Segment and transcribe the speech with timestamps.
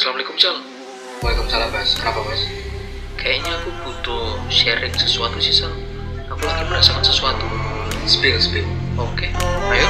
[0.00, 0.56] Assalamualaikum Cal.
[1.20, 1.92] Waalaikumsalam Mas.
[1.92, 2.48] Kenapa Mas?
[3.20, 5.76] Kayaknya aku butuh sharing sesuatu sih Sal.
[6.24, 7.44] Aku lagi merasakan sesuatu.
[8.08, 8.64] Spill, spill.
[8.96, 9.28] Oke,
[9.68, 9.88] ayo.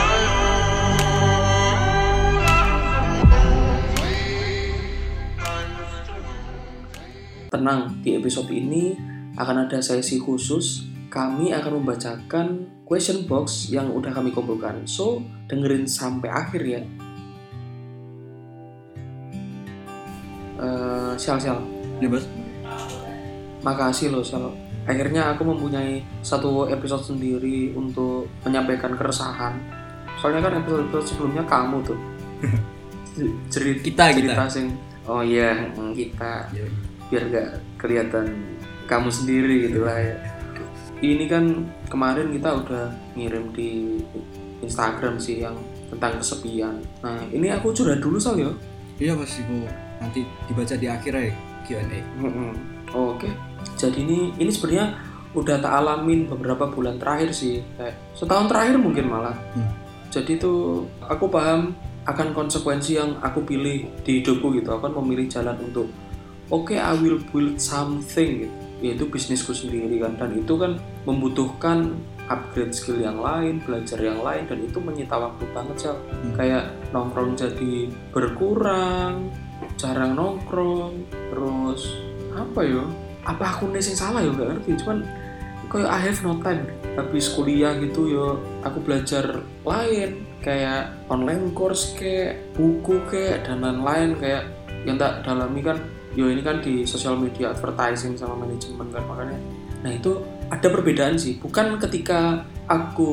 [7.54, 8.98] Tenang, di episode ini
[9.38, 10.90] akan ada sesi khusus.
[11.06, 12.46] Kami akan membacakan
[12.82, 14.82] question box yang udah kami kumpulkan.
[14.90, 16.82] So, dengerin sampai akhir ya.
[21.20, 21.60] Sial, sial.
[22.00, 22.24] Ya Mas.
[23.60, 24.56] Makasih loh, Sal.
[24.88, 29.60] Akhirnya aku mempunyai satu episode sendiri untuk menyampaikan keresahan.
[30.16, 32.00] Soalnya kan episode-episode sebelumnya kamu tuh.
[33.52, 34.72] Cerita Kita, cerita sing
[35.04, 36.48] Oh iya, mm, kita
[37.10, 38.56] biar gak kelihatan
[38.88, 40.16] kamu sendiri gitu lah ya.
[41.04, 42.86] Ini kan kemarin kita udah
[43.18, 44.00] ngirim di
[44.64, 45.58] Instagram sih yang
[45.92, 46.80] tentang kesepian.
[47.04, 48.52] Nah ini aku curhat dulu Sal ya.
[48.96, 49.66] Iya Mas, itu
[50.00, 51.32] nanti dibaca di akhir ya
[51.68, 52.00] Q&A.
[52.96, 53.28] Oke.
[53.76, 54.96] Jadi ini ini sebenarnya
[55.36, 59.36] udah tak alamin beberapa bulan terakhir sih, kayak setahun terakhir mungkin malah.
[59.54, 59.70] Hmm.
[60.10, 61.70] Jadi tuh aku paham
[62.08, 64.74] akan konsekuensi yang aku pilih di hidupku gitu.
[64.74, 65.86] Aku kan memilih jalan untuk
[66.50, 68.56] oke I will build something gitu.
[68.80, 72.00] Yaitu bisnisku sendiri kan dan itu kan membutuhkan
[72.32, 75.94] upgrade skill yang lain, belajar yang lain dan itu menyita waktu banget sih.
[76.34, 79.28] Kayak nongkrong jadi berkurang,
[79.80, 81.96] jarang nongkrong, terus
[82.36, 82.84] apa ya?
[83.24, 84.70] Apa aku nih yang salah ya nggak ngerti.
[84.84, 84.98] Cuman
[85.72, 86.68] kayak I have no time.
[86.94, 88.26] Habis kuliah gitu ya
[88.66, 94.42] aku belajar lain kayak online course kayak buku kayak dan lain-lain kayak
[94.84, 95.78] yang tak dalami kan
[96.18, 99.38] yo ini kan di sosial media advertising sama manajemen kan makanya
[99.84, 100.18] nah itu
[100.50, 103.12] ada perbedaan sih bukan ketika aku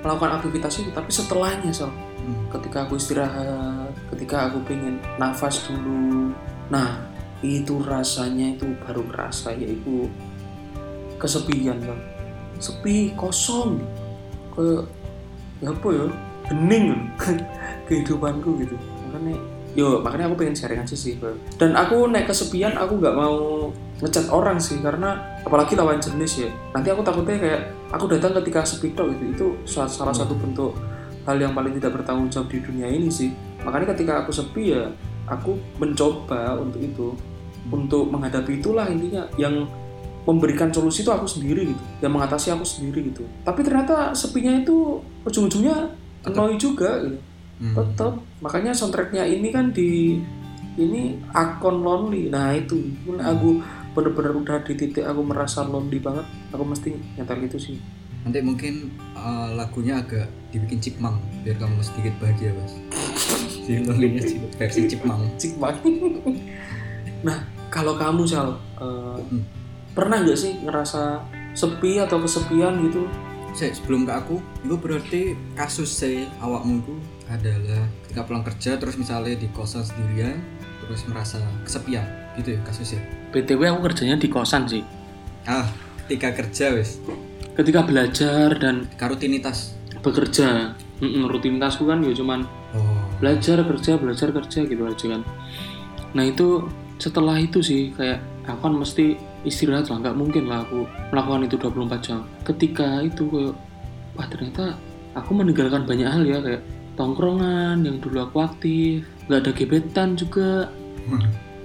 [0.00, 1.90] melakukan aktivitas itu tapi setelahnya so
[2.26, 2.50] Hmm.
[2.50, 3.75] ketika aku istirahat
[4.16, 6.32] ketika aku pengen nafas dulu.
[6.72, 7.04] Nah
[7.44, 10.08] itu rasanya itu baru kerasa yaitu
[11.20, 12.00] kesepian kan
[12.56, 13.84] sepi kosong.
[14.56, 14.88] Ke
[15.60, 16.06] ya apa ya?
[16.48, 17.10] Hening
[17.86, 18.76] kehidupanku gitu.
[19.06, 19.36] Makanya
[19.76, 21.36] yo makanya aku pengen sharing aja sih Bro.
[21.60, 23.68] dan aku naik kesepian aku nggak mau
[24.00, 26.50] ngechat orang sih karena apalagi lawan jenis ya.
[26.72, 27.60] Nanti aku takutnya kayak
[27.92, 29.04] aku datang ketika sepi gitu.
[29.36, 30.72] Itu sa- salah satu bentuk
[31.26, 33.34] hal yang paling tidak bertanggung jawab di dunia ini sih
[33.66, 34.86] makanya ketika aku sepi ya
[35.26, 37.08] aku mencoba untuk itu
[37.66, 39.66] untuk menghadapi itulah intinya yang
[40.26, 43.22] memberikan solusi itu aku sendiri gitu yang mengatasi aku sendiri gitu.
[43.46, 45.94] Tapi ternyata sepinya itu ujung-ujungnya
[46.26, 47.18] annoy juga gitu.
[47.56, 47.72] Hmm.
[47.72, 50.20] tetap makanya soundtracknya ini kan di
[50.76, 52.28] ini akun lonely.
[52.28, 52.76] Nah itu.
[53.06, 53.64] Pun aku
[53.96, 56.26] bener-bener udah di titik aku merasa lonely banget.
[56.52, 57.76] Aku mesti nyetel itu sih.
[58.28, 61.16] Nanti mungkin eh, lagunya agak dibikin chipmunk
[61.46, 62.74] biar kamu sedikit bahagia Mas.
[63.66, 65.34] Jadi lonely-nya sih versi chipmunk.
[65.36, 65.82] cik banget
[67.20, 69.42] nah kalau kamu sal eh, Hmm.
[69.90, 71.18] pernah nggak sih ngerasa
[71.52, 73.08] sepi atau kesepian gitu
[73.50, 75.22] Saya sebelum ke aku, itu berarti
[75.54, 76.94] kasus saya awakmu itu
[77.26, 80.36] adalah ketika pulang kerja terus misalnya di kosan sendirian
[80.78, 82.04] terus merasa kesepian
[82.36, 83.00] gitu ya kasusnya.
[83.32, 84.84] btw aku kerjanya di kosan sih
[85.42, 85.64] Ah,
[86.04, 87.00] ketika kerja wes,
[87.54, 89.72] ketika belajar dan ketika rutinitas.
[89.98, 90.76] bekerja
[91.24, 92.44] rutinitasku kan ya cuman
[93.18, 95.22] belajar kerja belajar kerja gitu aja kan.
[96.12, 96.64] Nah itu
[96.96, 101.56] setelah itu sih kayak aku kan mesti istirahat lah nggak mungkin lah aku melakukan itu
[101.60, 102.20] 24 jam.
[102.44, 103.54] Ketika itu kayak
[104.16, 104.64] wah ternyata
[105.12, 106.62] aku meninggalkan banyak hal ya kayak
[106.96, 110.72] tongkrongan yang dulu aku aktif nggak ada gebetan juga.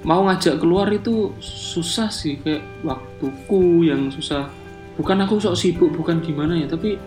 [0.01, 4.49] Mau ngajak keluar itu susah sih kayak waktuku yang susah.
[4.99, 6.99] Bukan aku sok sibuk bukan gimana ya tapi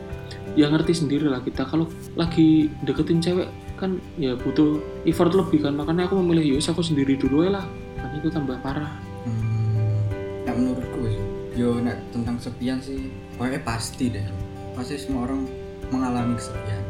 [0.54, 1.66] ya ngerti sendiri lah kita.
[1.66, 3.50] Kalau lagi deketin cewek
[3.84, 7.66] kan ya butuh effort lebih kan makanya aku memilih yus aku sendiri dulu ya lah
[8.00, 8.96] kan itu tambah parah
[9.28, 11.16] hmm, nah menurutku wes,
[11.52, 14.24] yo nek tentang kesepian sih, pokoknya pasti deh.
[14.76, 15.48] Pasti semua orang
[15.88, 16.82] mengalami kesepian.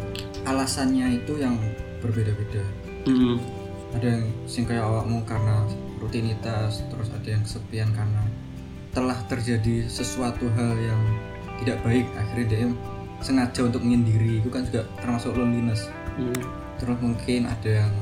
[0.49, 1.54] Alasannya itu yang
[2.03, 2.65] berbeda-beda.
[3.06, 3.37] hmm.
[3.94, 5.62] ada yang sing kayak awakmu karena
[6.03, 8.22] rutinitas terus ada yang kesepian karena
[8.91, 11.01] telah terjadi sesuatu hal yang
[11.63, 12.59] tidak baik akhirnya dia
[13.22, 16.30] sengaja untuk menyendiri itu kan juga termasuk loneliness Hmm.
[16.80, 17.92] Terus mungkin ada yang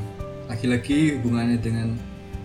[0.50, 1.96] lagi-lagi hubungannya dengan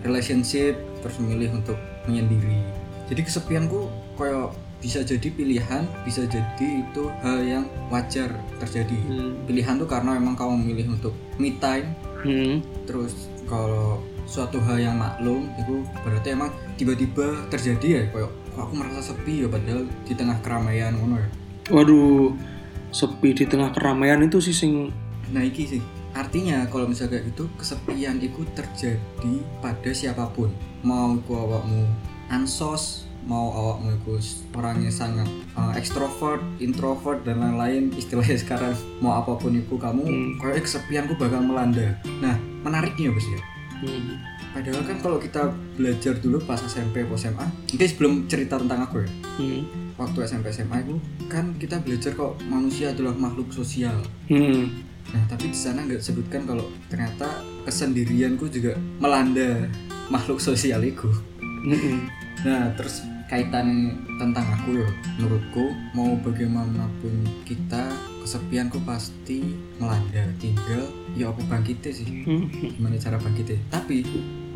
[0.06, 1.76] relationship terus memilih untuk
[2.06, 2.62] menyendiri.
[3.08, 8.30] Jadi kesepianku kayak bisa jadi pilihan bisa jadi itu hal yang wajar
[8.62, 8.94] terjadi.
[8.94, 9.34] Hmm.
[9.50, 11.90] pilihan tuh karena memang kamu memilih untuk me time.
[12.18, 12.58] Hmm.
[12.82, 18.72] terus kalau suatu hal yang maklum itu berarti emang tiba-tiba terjadi ya kayak kok aku
[18.74, 21.28] merasa sepi ya padahal di tengah keramaian ngono ya.
[21.70, 22.34] Waduh
[22.90, 24.90] sepi di tengah keramaian itu sih sing
[25.30, 25.82] nah iki sih
[26.18, 30.50] artinya kalau misalnya kayak gitu kesepian itu terjadi pada siapa pun
[30.82, 31.86] mau ku awakmu
[32.26, 38.72] ansos mau awakmu itu orangnya sangat uh, ekstrovert, introvert dan lain-lain istilahnya sekarang
[39.04, 40.30] mau apa pun itu kamu Hmm.
[40.40, 41.92] kayak kesepianku bakal melanda.
[42.24, 43.40] Nah menariknya bos ya.
[43.84, 44.16] Hmm.
[44.56, 49.04] Padahal kan kalau kita belajar dulu pas SMP atau SMA, ini sebelum cerita tentang aku
[49.04, 49.08] ya.
[49.36, 49.62] Hmm.
[50.00, 50.96] Waktu SMP SMA itu
[51.28, 53.98] kan kita belajar kok manusia adalah makhluk sosial.
[54.32, 54.87] Hmm.
[55.14, 59.68] Nah tapi di sana nggak sebutkan kalau ternyata kesendirianku juga melanda
[60.12, 61.08] makhluk sosial itu.
[61.40, 62.08] Hmm.
[62.44, 64.88] Nah terus kaitan tentang aku ya,
[65.20, 67.92] menurutku mau bagaimanapun kita
[68.28, 69.40] kesepianku pasti
[69.80, 70.20] melanda.
[70.36, 70.84] Tinggal
[71.16, 72.04] ya apa bangkitnya sih?
[72.76, 73.56] Gimana cara bangkitnya?
[73.72, 74.04] Tapi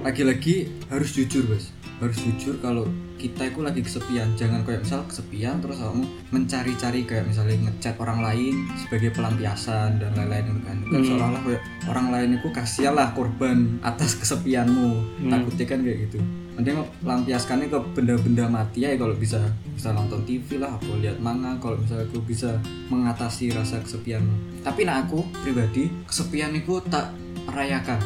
[0.04, 2.84] lagi-lagi harus jujur bos, harus jujur kalau
[3.16, 4.28] kita itu lagi kesepian.
[4.36, 10.12] Jangan kayak misal kesepian terus kamu mencari-cari kayak misalnya ngechat orang lain sebagai pelampiasan dan
[10.20, 10.76] lain-lain kan.
[10.84, 11.06] Kan Hmm.
[11.08, 14.90] seolah-olah kayak orang lain itu kasihan lah korban atas kesepianmu.
[15.24, 15.30] Hmm.
[15.32, 16.20] Takutnya kan kayak gitu.
[16.52, 19.40] Mending lampiaskannya ke benda-benda mati ya kalau bisa
[19.72, 22.60] bisa nonton TV lah, atau lihat manga kalau misalnya aku bisa
[22.92, 24.60] mengatasi rasa kesepianmu.
[24.60, 27.08] Tapi nah aku pribadi kesepian itu tak
[27.48, 27.98] rayakan.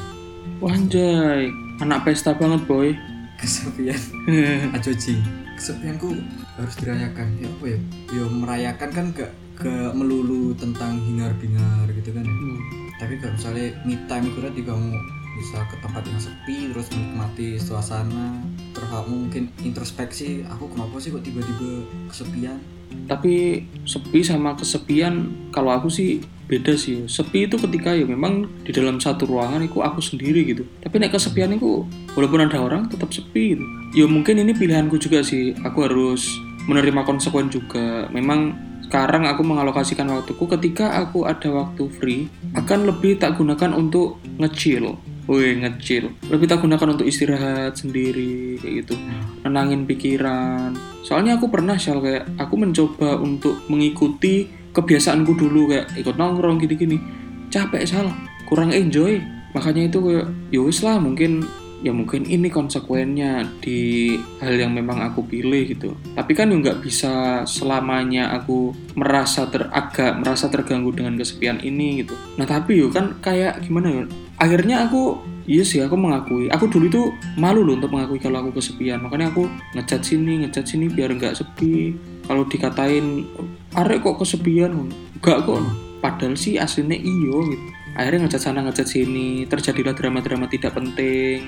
[0.62, 1.50] Wanjay,
[1.82, 2.94] anak pesta banget boy.
[3.36, 3.98] Kesepian
[4.78, 5.20] aja jing.
[5.58, 6.16] Kesepianku
[6.56, 7.26] harus dirayakan.
[7.42, 7.78] Ya apa ya?
[8.14, 12.32] Ya merayakan kan gak gak melulu tentang hingar-bingar gitu kan ya.
[12.32, 12.60] Hmm.
[12.96, 14.88] Tapi kalau misalnya me time itu tadi kamu
[15.36, 18.40] bisa ke tempat yang sepi terus menikmati suasana
[18.72, 22.58] terus mungkin introspeksi aku kenapa sih kok tiba-tiba kesepian
[23.10, 27.04] Tapi sepi sama kesepian kalau aku sih beda sih.
[27.10, 30.62] Sepi itu ketika ya memang di dalam satu ruangan itu aku sendiri gitu.
[30.80, 31.82] Tapi nek kesepian itu
[32.14, 33.64] walaupun ada orang tetap sepi gitu.
[33.94, 35.54] Ya mungkin ini pilihanku juga sih.
[35.66, 36.30] Aku harus
[36.70, 38.06] menerima konsekuen juga.
[38.14, 38.54] Memang
[38.86, 44.94] sekarang aku mengalokasikan waktuku ketika aku ada waktu free akan lebih tak gunakan untuk nge-chill.
[45.26, 46.06] Woi, nge-chill.
[46.30, 48.94] Lebih tak gunakan untuk istirahat sendiri kayak gitu
[49.42, 50.78] nenangin pikiran.
[51.02, 57.02] Soalnya aku pernah shal kayak aku mencoba untuk mengikuti kebiasaanku dulu kayak ikut nongkrong gini-gini.
[57.50, 58.06] Capek sal,
[58.46, 59.18] kurang enjoy.
[59.50, 61.42] Makanya itu kayak ya wis lah mungkin
[61.84, 65.90] ya mungkin ini konsekuennya di hal yang memang aku pilih gitu.
[66.14, 72.06] Tapi kan ya nggak bisa selamanya aku merasa ter agak merasa terganggu dengan kesepian ini
[72.06, 72.14] gitu.
[72.38, 74.04] Nah tapi yo kan kayak gimana ya?
[74.36, 76.50] Akhirnya aku Iya sih, aku mengakui.
[76.50, 77.02] Aku dulu itu
[77.38, 78.98] malu loh untuk mengakui kalau aku kesepian.
[78.98, 79.46] Makanya aku
[79.78, 81.94] ngecat sini, ngecat sini biar nggak sepi.
[82.26, 83.22] Kalau dikatain,
[83.78, 84.90] arek kok kesepian?
[85.22, 85.62] Enggak kok.
[86.02, 87.66] Padahal sih aslinya iyo gitu.
[87.94, 89.46] Akhirnya ngecat sana, ngecat sini.
[89.46, 91.46] Terjadilah drama-drama tidak penting.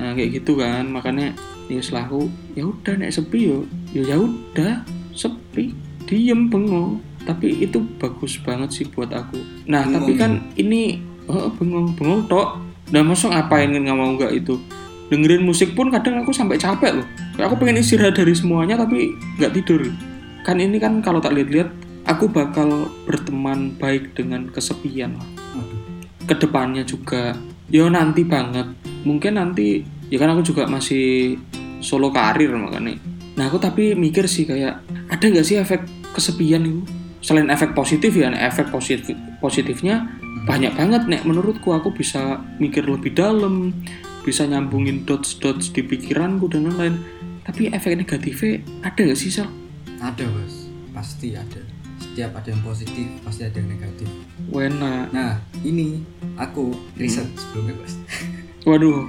[0.00, 0.88] Nah kayak gitu kan.
[0.88, 1.36] Makanya
[1.68, 5.76] ya selaku ya udah nek sepi yo, yo ya udah sepi,
[6.08, 7.04] diem bengong.
[7.28, 9.36] Tapi itu bagus banget sih buat aku.
[9.68, 10.96] Nah tapi kan ini
[11.28, 12.60] oh, bengong, bengong tok.
[12.88, 14.56] Nah masa ngapain kan nggak mau nggak itu?
[15.08, 17.06] Dengerin musik pun kadang aku sampai capek loh.
[17.36, 19.84] Kayak aku pengen istirahat dari semuanya tapi nggak tidur.
[20.44, 21.68] Kan ini kan kalau tak lihat-lihat
[22.08, 25.16] aku bakal berteman baik dengan kesepian.
[25.16, 25.78] Lah
[26.28, 27.32] ke depannya juga.
[27.72, 28.68] Yo nanti banget.
[29.08, 29.80] Mungkin nanti
[30.12, 31.36] ya kan aku juga masih
[31.80, 33.00] solo karir makanya.
[33.40, 36.84] Nah aku tapi mikir sih kayak ada nggak sih efek kesepian itu?
[37.24, 41.22] Selain efek positif ya efek positif positifnya banyak banget nek.
[41.24, 43.74] Menurutku aku bisa mikir lebih dalam
[44.22, 47.00] bisa nyambungin dots dots di pikiranku dan lain-lain.
[47.48, 49.48] Tapi efek negatifnya ada nggak sih Sal?
[49.98, 50.70] ada bos.
[50.94, 51.62] Pasti ada.
[51.98, 54.08] Setiap ada yang positif pasti ada yang negatif.
[54.50, 55.10] Wena.
[55.10, 56.02] Nah ini
[56.38, 57.94] aku riset sebelumnya bos.
[58.68, 59.06] Waduh.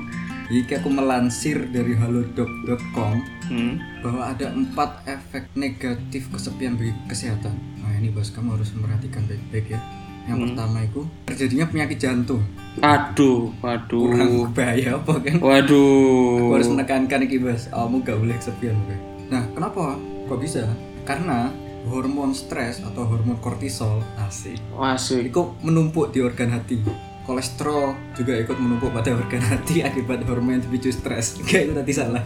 [0.50, 3.22] Jadi aku melansir dari halodoc.com
[3.54, 4.02] hmm.
[4.02, 7.54] bahwa ada empat efek negatif kesepian bagi kesehatan.
[7.86, 8.34] Nah ini bos.
[8.34, 9.82] Kamu harus memperhatikan baik-baik ya
[10.30, 10.46] yang Hmm.
[10.48, 12.42] pertama itu terjadinya penyakit jantung
[12.80, 18.36] aduh waduh kurang bahaya apa kan waduh Aku harus menekankan iki bos, kamu gak boleh
[18.36, 18.96] kesepian oke.
[19.28, 19.98] Nah, kenapa?
[20.26, 20.64] Kok bisa?
[21.04, 21.50] Karena
[21.86, 24.58] hormon stres atau hormon kortisol asik.
[24.76, 25.30] Asik.
[25.30, 26.78] Itu menumpuk di organ hati.
[27.22, 31.38] Kolesterol juga ikut menumpuk pada organ hati akibat hormon yang dipicu stres.
[31.48, 32.24] Kayak itu tadi salah.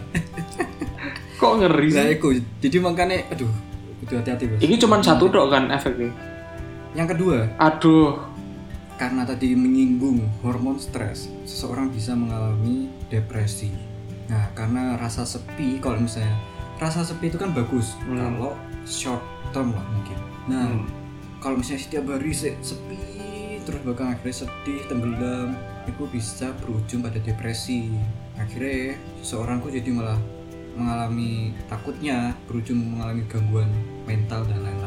[1.34, 2.14] Kok ngeri Nah, sih?
[2.14, 2.28] itu.
[2.62, 3.50] Jadi makanya, aduh,
[4.00, 4.58] kudu hati-hati bos.
[4.60, 6.08] Ini cuma satu dok kan efeknya.
[6.94, 8.22] Yang kedua, Aduh.
[8.94, 13.74] karena tadi menyinggung hormon stres, seseorang bisa mengalami depresi.
[14.30, 16.32] Nah, karena rasa sepi, kalau misalnya
[16.78, 18.14] rasa sepi itu kan bagus Hmm.
[18.14, 18.54] kalau
[18.86, 20.18] short term lah mungkin.
[20.46, 20.86] Nah, Hmm.
[21.42, 22.96] kalau misalnya setiap hari se- sepi
[23.64, 25.56] terus bahkan akhirnya sedih, tenggelam,
[25.88, 27.90] itu bisa berujung pada depresi.
[28.36, 30.20] Akhirnya seseorang kok jadi malah
[30.76, 33.70] mengalami takutnya berujung mengalami gangguan
[34.04, 34.83] mental dan lain-lain.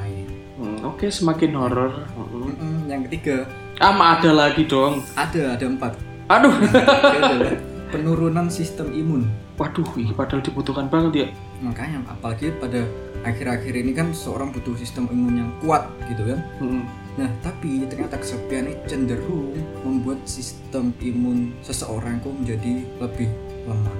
[0.57, 2.09] Hmm, Oke, semakin horor.
[2.17, 2.89] Hmm.
[2.89, 3.45] Yang ketiga
[3.77, 5.93] ama ada lagi dong ada ada empat
[6.27, 7.61] aduh Itu
[7.93, 9.85] penurunan sistem imun waduh
[10.17, 11.27] padahal dibutuhkan banget ya
[11.61, 12.83] makanya apalagi pada
[13.21, 16.83] akhir-akhir ini kan seorang butuh sistem imun yang kuat gitu kan Mm.
[17.17, 23.29] nah tapi ternyata kesepian ini cenderung membuat sistem imun seseorang kok menjadi lebih
[23.65, 23.95] lemah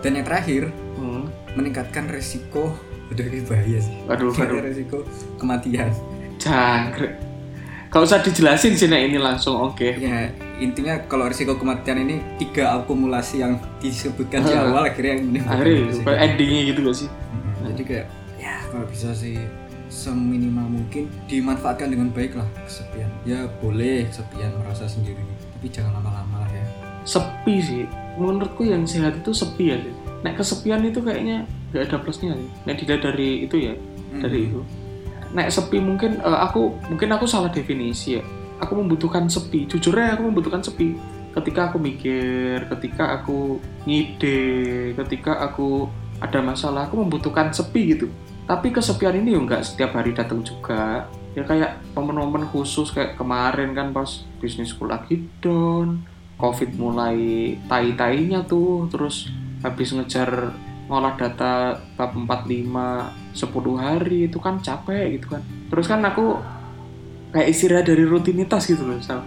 [0.00, 0.62] dan yang terakhir
[0.96, 1.28] Mm.
[1.58, 2.72] meningkatkan resiko
[3.12, 3.94] udah ini bahaya sih.
[4.06, 4.62] Meningkatkan waduh.
[4.66, 4.98] resiko
[5.38, 5.90] kematian.
[6.42, 7.14] Jangkrik.
[7.86, 9.96] Gak usah dijelasin sih Nek, ini langsung oke.
[9.96, 15.64] Ya intinya kalau risiko kematian ini tiga akumulasi yang disebutkan di awal akhirnya yang menimbulkan
[15.64, 17.08] akhirnya kayak endingnya gitu gak sih.
[17.08, 17.64] Mhm.
[17.72, 19.38] jadi kayak ya kalau bisa sih
[19.86, 23.08] seminimal mungkin dimanfaatkan dengan baik lah kesepian.
[23.22, 25.22] Ya boleh kesepian merasa sendiri.
[25.56, 26.66] Tapi jangan lama-lama lah ya.
[27.06, 27.84] Sepi sih.
[28.18, 32.48] Menurutku yang sehat itu sepi ya sih Nek kesepian itu kayaknya gak ada plusnya sih.
[32.64, 33.74] Nek dilihat dari itu ya
[34.16, 34.60] dari itu.
[35.36, 38.22] Nek sepi mungkin eh, aku mungkin aku salah definisi ya.
[38.62, 39.68] Aku membutuhkan sepi.
[39.68, 40.96] Jujur aja aku membutuhkan sepi.
[41.36, 48.08] Ketika aku mikir ketika aku ngide ketika aku ada masalah aku membutuhkan sepi gitu.
[48.46, 51.04] Tapi kesepian ini ya nggak setiap hari datang juga.
[51.36, 56.00] Ya kayak momen-momen khusus kayak kemarin kan pas bisnisku lagi down
[56.36, 59.28] covid mulai tai-tainya tuh terus
[59.60, 60.52] habis ngejar
[60.86, 66.38] ngolah data bab 45 10 hari itu kan capek gitu kan terus kan aku
[67.34, 69.20] kayak istirahat dari rutinitas gitu loh Sal.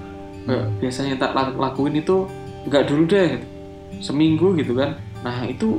[0.47, 0.71] Kayak Hmm.
[0.79, 2.25] biasanya tak lak- lakuin itu
[2.65, 3.45] nggak dulu deh gitu.
[3.99, 5.77] seminggu gitu kan nah itu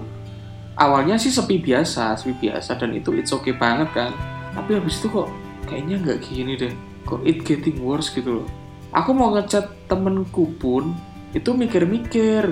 [0.76, 4.12] awalnya sih sepi biasa sepi biasa dan itu it's okay banget kan
[4.52, 5.32] tapi habis itu kok
[5.64, 8.46] kayaknya nggak gini deh kok it getting worse gitu loh
[8.92, 10.92] aku mau ngechat temenku pun
[11.32, 12.50] itu mikir-mikir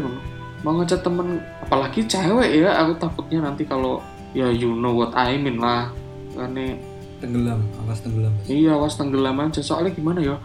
[0.66, 4.02] mau ngechat temen apalagi cewek ya aku takutnya nanti kalau
[4.34, 5.94] ya you know what I mean lah
[6.34, 6.74] karena
[7.22, 8.46] tenggelam awas tenggelam Mas.
[8.50, 10.36] iya awas tenggelam aja soalnya gimana ya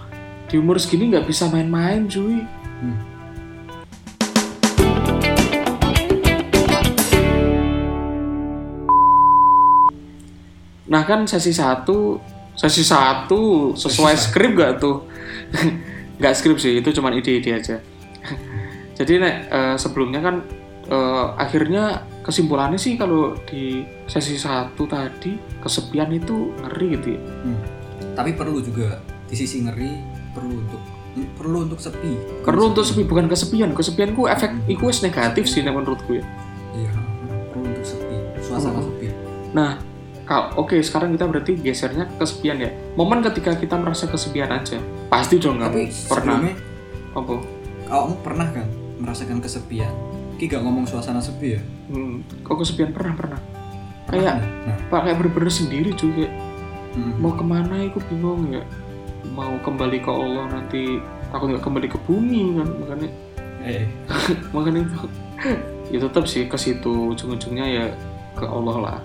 [0.50, 2.46] di umur segini nggak bisa main-main cuy
[2.84, 3.00] Hmm.
[10.84, 12.20] Nah kan sesi satu,
[12.60, 15.08] sesi satu sesuai Sesi skrip gak tuh?
[16.22, 17.82] Gak skrip sih, itu cuma ide-ide aja.
[19.04, 20.36] Jadi nek eh, sebelumnya kan
[20.88, 27.22] eh, akhirnya kesimpulannya sih kalau di sesi satu tadi kesepian itu ngeri gitu ya.
[27.44, 27.60] Hmm.
[28.16, 29.92] tapi perlu juga di sisi ngeri
[30.32, 30.82] perlu untuk
[31.36, 32.14] perlu untuk sepi
[32.48, 34.72] Perlu untuk sepi bukan kesepian, kesepianku efek Hmm.
[34.72, 36.24] iku negatif sih nek menurutku ya.
[36.80, 36.94] iya
[37.52, 38.88] perlu untuk sepi suasana Hmm.
[38.88, 39.08] sepi
[39.54, 39.78] Nah,
[40.26, 42.74] kalau oke sekarang kita berarti gesernya ke kesepian ya.
[42.98, 46.42] Momen ketika kita merasa kesepian aja, pasti dong kamu pernah
[47.14, 47.36] apa?
[47.86, 48.66] kamu pernah kan
[49.04, 49.92] merasakan kesepian
[50.40, 53.40] Ki gak ngomong suasana sepi ya Hmm, kok kesepian pernah pernah.
[54.08, 56.32] Pernah Kayak- nah kayak bener-bener sendiri kayak
[56.96, 57.20] hmm.
[57.20, 58.64] mau ke mana aku bingung ya.
[59.36, 60.98] Mau kembali ke Allah nanti
[61.30, 63.10] takut nggak kembali ke bumi kan makanya
[63.64, 63.86] eh
[64.56, 64.98] makanya itu
[65.92, 67.86] ya tetap sih ke situ ujung-ujungnya ya
[68.40, 68.98] ke Allah lah.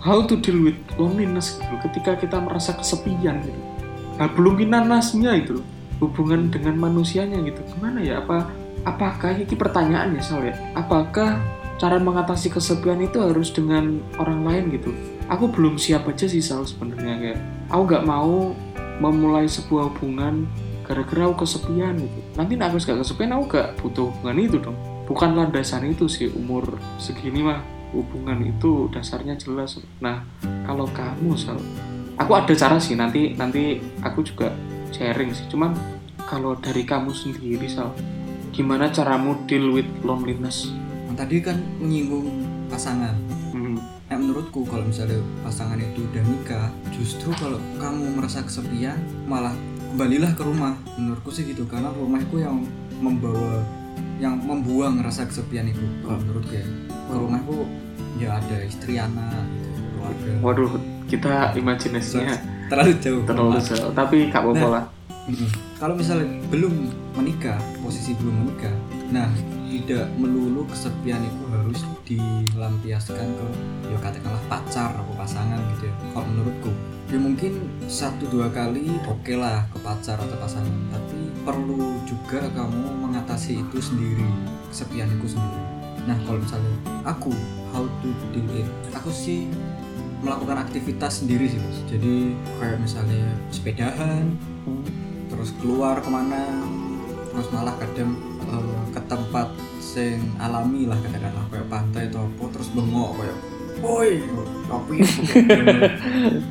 [0.00, 3.60] How to deal with loneliness gitu ketika kita merasa kesepian gitu.
[4.14, 5.66] Nah, belum nanasnya itu loh.
[6.02, 8.50] hubungan dengan manusianya gitu gimana ya apa
[8.82, 10.54] apakah ini pertanyaan ya Sal ya?
[10.74, 11.38] Apakah
[11.78, 14.90] cara mengatasi kesepian itu harus dengan orang lain gitu?
[15.30, 17.40] Aku belum siap aja sih Sal sebenarnya kayak
[17.70, 18.50] aku nggak mau
[18.98, 20.46] memulai sebuah hubungan
[20.84, 22.20] gara-gara aku kesepian gitu.
[22.36, 24.76] Nanti aku gak kesepian aku gak butuh hubungan itu dong.
[25.04, 27.60] Bukan landasan itu sih umur segini mah
[27.92, 29.80] hubungan itu dasarnya jelas.
[30.04, 30.22] Nah
[30.68, 31.58] kalau kamu Sal
[32.20, 34.52] aku ada cara sih nanti nanti aku juga
[34.92, 35.48] sharing sih.
[35.48, 35.72] Cuman
[36.28, 37.90] kalau dari kamu sendiri Sal
[38.54, 40.70] gimana caramu deal with loneliness
[41.10, 42.30] Yang tadi kan menyinggung
[42.66, 43.14] pasangan
[43.52, 43.78] hmm.
[44.04, 48.94] Nah, menurutku kalau misalnya pasangan itu udah nikah, justru kalau kamu merasa kesepian,
[49.26, 49.50] malah
[49.90, 50.78] kembalilah ke rumah.
[50.94, 52.62] Menurutku sih gitu, karena rumah itu yang
[53.02, 53.64] membawa,
[54.22, 55.82] yang membuang rasa kesepian itu.
[56.04, 57.56] Kalau menurutku ya, ke rumah itu
[58.14, 60.30] ya ada istri anak, gitu, keluarga.
[60.44, 60.70] waduh
[61.04, 62.36] kita imajinasinya
[62.70, 63.22] Terlalu jauh.
[63.26, 64.70] terlalu jauh tapi gak apa-apa Nah.
[64.70, 64.84] lah
[65.80, 68.72] Kalau misalnya belum menikah, posisi belum menikah,
[69.08, 69.28] nah
[69.72, 73.46] tidak melulu kesepian itu harus dilampiaskan ke
[73.88, 75.94] ya katakanlah pacar atau pasangan gitu ya.
[76.12, 76.70] Kalau menurutku,
[77.08, 77.52] ya mungkin
[77.88, 83.78] satu dua kali oke lah ke pacar atau pasangan, tapi perlu juga kamu mengatasi itu
[83.80, 84.28] sendiri,
[84.68, 85.62] kesepian itu sendiri.
[86.04, 86.74] Nah kalau misalnya
[87.08, 87.32] aku
[87.72, 89.48] how to deal it, aku sih
[90.20, 91.80] melakukan aktivitas sendiri sih bos.
[91.88, 94.36] Jadi kayak misalnya sepedahan,
[95.34, 96.62] terus keluar ke mana
[97.34, 98.14] terus malah kadang
[98.46, 99.50] eh, ke tempat
[99.82, 103.36] sing alami lah katakanlah kayak pantai atau apa terus bengok kayak
[103.82, 104.22] woi
[104.70, 104.96] tapi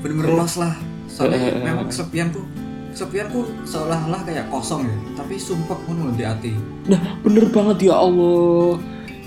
[0.03, 0.75] bener-bener los lah.
[1.07, 2.45] Soalnya Eh, eh, memang kesepian tuh
[2.93, 6.53] kesepianku seolah-olah kayak kosong ya tapi sumpah ngono di hati.
[6.85, 8.77] Nah bener banget ya Allah.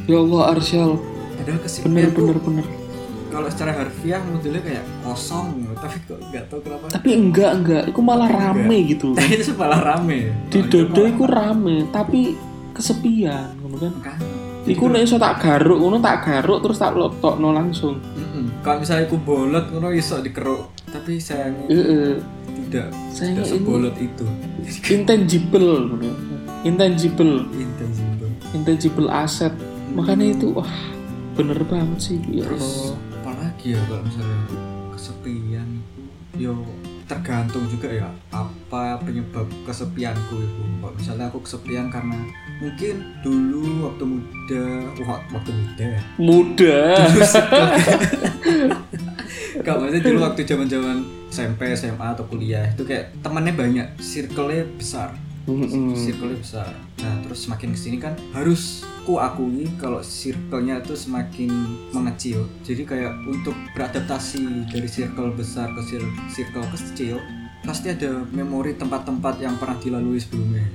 [0.06, 1.02] Ya Allah Arsyal.
[1.34, 2.66] Padahal bener kesepian tuh bener bener
[3.36, 6.84] kalau secara harfiah modelnya kayak kosong tapi kok nggak tahu kenapa.
[6.88, 7.82] Tapi enggak enggak.
[7.86, 10.32] Itu malah rame gitu Nah, itu malah rame.
[10.48, 12.32] Di Oh, dodo iku rame tapi
[12.72, 13.92] kesepian kan?
[14.02, 14.18] Kan.
[14.64, 18.00] iku nek iso tak garuk ngono tak garuk terus tak lotokno langsung.
[18.16, 18.60] Mm-mm.
[18.60, 20.72] kalau misalnya aku bolot ngono iso dikeruk.
[20.86, 22.16] Tapi sayangnya heeh.
[22.58, 24.24] tidak Sayangnya tidak ini- sebolot itu.
[24.96, 26.10] intangible ngono.
[26.62, 27.34] intangible.
[27.52, 28.28] Intangible.
[28.52, 29.52] Intangible aset.
[29.92, 30.72] Makanya itu wah
[31.32, 32.18] bener banget sih.
[32.26, 32.96] Ya terus Allah.
[32.96, 33.05] apalagi
[33.66, 34.38] ya kalau misalnya
[34.94, 35.68] kesepian
[36.38, 36.54] yo
[37.06, 40.62] tergantung juga ya apa penyebab kesepianku itu.
[40.82, 42.18] Kalau misalnya aku kesepian karena
[42.58, 44.64] mungkin dulu waktu muda
[45.06, 46.78] wah, waktu muda muda.
[49.66, 50.98] Gak maksudnya dulu waktu zaman zaman
[51.30, 55.10] SMP, SMA atau kuliah itu kayak temannya banyak, circle-nya besar,
[55.94, 56.70] circle-nya besar.
[57.02, 61.46] Nah terus semakin ke sini kan harus ku akui kalau circle-nya itu semakin
[61.94, 62.42] mengecil.
[62.60, 67.22] Jadi kayak untuk beradaptasi dari circle besar ke cir- circle kecil
[67.62, 70.66] pasti ada memori tempat-tempat yang pernah dilalui sebelumnya.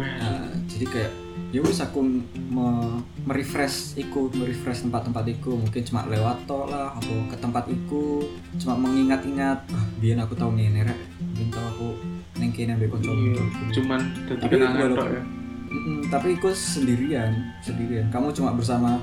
[0.00, 1.12] Nah, jadi kayak
[1.52, 7.16] ya wis aku me- merefresh iku merefresh tempat-tempat iku mungkin cuma lewat tol lah atau
[7.30, 8.24] ke tempat iku
[8.58, 10.98] cuma mengingat-ingat ah biar aku tahu ngene rek
[11.38, 11.88] mungkin aku
[12.36, 13.44] neng kene ambek kanca iya.
[13.72, 15.45] cuman Tapi kenangan walaupun-
[15.76, 18.06] ya tapi iku sendirian sendirian.
[18.08, 18.98] Kamu cuma bersama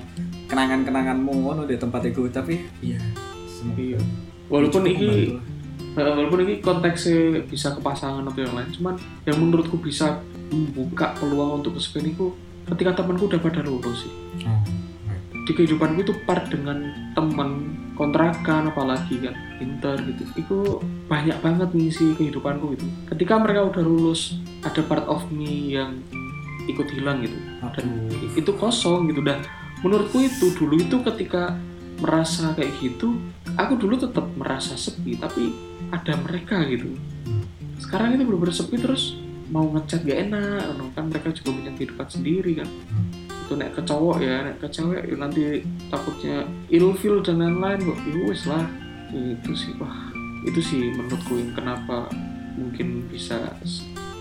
[0.49, 2.99] kenangan-kenanganmu ngono di tempat iku tapi iya
[3.47, 3.79] semoga.
[3.79, 3.99] Iya.
[4.51, 5.39] walaupun ini
[5.95, 10.19] walaupun ini konteksnya bisa ke pasangan atau yang lain cuman yang menurutku bisa
[10.51, 12.35] membuka peluang untuk kesepian itu
[12.69, 14.13] ketika temanku udah pada lulus sih.
[14.45, 14.61] Oh,
[15.43, 20.23] di kehidupanku itu part dengan teman kontrakan apalagi kan inter gitu.
[20.39, 20.57] Itu
[21.11, 22.85] banyak banget ngisi kehidupanku gitu.
[23.11, 25.99] Ketika mereka udah lulus ada part of me yang
[26.69, 27.37] ikut hilang gitu.
[27.61, 28.39] Dan aduh.
[28.39, 29.21] itu kosong gitu.
[29.23, 29.43] Dan
[29.83, 31.55] menurutku itu dulu itu ketika
[32.01, 33.15] merasa kayak gitu
[33.55, 35.53] aku dulu tetap merasa sepi tapi
[35.93, 36.95] ada mereka gitu.
[37.77, 39.19] Sekarang itu bener-bener sepi terus
[39.53, 42.69] mau ngechat gak enak kan mereka juga punya kehidupan sendiri kan.
[43.45, 45.41] Itu nek ke cowok ya nek ke cewek ya nanti
[45.91, 47.99] takutnya ilfil dan lain-lain kok.
[48.07, 48.65] Ya wes lah
[49.13, 50.09] itu sih wah
[50.43, 52.09] itu sih menurutku yang kenapa
[52.55, 53.57] mungkin bisa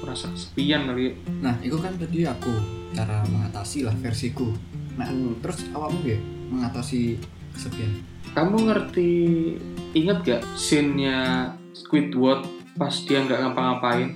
[0.03, 1.13] merasa kesepian kali ya.
[1.41, 2.51] nah itu kan tadi aku
[2.93, 4.51] cara mengatasi lah versiku
[4.93, 5.41] nah Hmm.
[5.41, 6.19] terus awakmu ya
[6.53, 7.17] mengatasi
[7.57, 7.93] kesepian
[8.33, 9.13] Kamu ngerti
[9.93, 12.49] inget gak scene-nya Squidward
[12.81, 14.09] pas dia nggak ngapa-ngapain?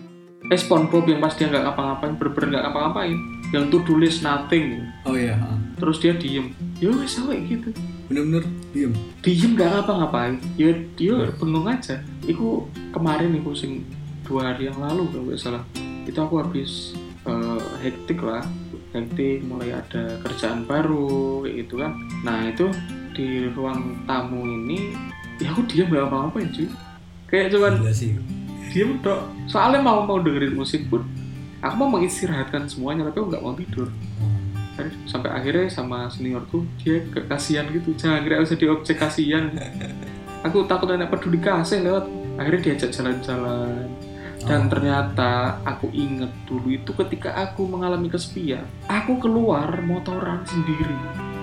[0.48, 3.18] Eh SpongeBob yang pas dia nggak ngapa-ngapain, bener-bener nggak ngapa-ngapain.
[3.52, 5.36] Yang tuh tulis nothing, oh iya
[5.76, 6.56] terus dia diem.
[6.80, 7.68] Ya wes gitu.
[8.08, 10.40] bener-bener diem Diem nggak ngapa-ngapain.
[10.56, 12.00] Ya dia bengong aja.
[12.24, 13.84] Iku kemarin iku sing
[14.26, 15.62] dua hari yang lalu kalau nggak salah.
[16.04, 16.92] Itu aku habis
[17.24, 18.42] eh, hektik lah.
[18.92, 21.92] Hektik mulai ada kerjaan baru kayak gitu kan.
[22.26, 22.66] Nah itu
[23.16, 24.92] di ruang tamu ini
[25.40, 26.68] ya aku diam gak apa-apain cuy.
[27.26, 28.12] Kayak cuman gila sih.
[28.70, 29.20] diem dok.
[29.48, 31.06] Soalnya mau mau dengerin musik pun
[31.64, 33.88] aku mau mengistirahatkan semuanya tapi aku nggak mau tidur.
[34.76, 37.96] Akhirnya- sampai akhirnya sama seniorku dia kasihan gitu.
[37.96, 39.48] Jangan kira usah diobjek kasihan.
[40.46, 42.06] Aku takut anak peduli kasih lewat.
[42.36, 43.88] Akhirnya diajak jalan-jalan
[44.46, 44.70] dan Oh.
[44.70, 45.30] ternyata
[45.62, 50.96] aku inget dulu itu ketika aku mengalami kesepian aku keluar motoran sendiri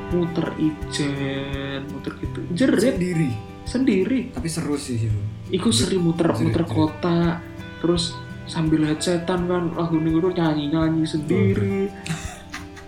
[0.09, 3.31] muter ijen muter gitu jerit sendiri
[3.63, 5.21] sendiri tapi seru sih itu
[5.53, 6.73] Iku sering muter-muter Jerit-jerit.
[6.73, 7.37] kota,
[7.77, 8.17] terus
[8.49, 11.93] sambil headsetan kan lagu nih itu nyanyi-nyanyi sendiri.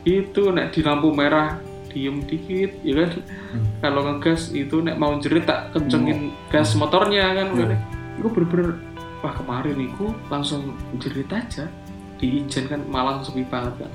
[0.01, 1.62] itu nek di lampu merah
[1.93, 3.10] diem dikit, ya kan?
[3.21, 3.65] Hmm.
[3.86, 7.47] Kalau ngegas itu nek mau jerit tak kencengin gas motornya kan.
[7.54, 7.78] Hmm.
[8.17, 8.82] bener-bener
[9.23, 11.67] wah kemarin iku langsung jerit aja
[12.15, 13.91] di Ijen kan malang sepi banget kan.